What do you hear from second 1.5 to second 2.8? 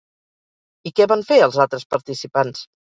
els altres participants?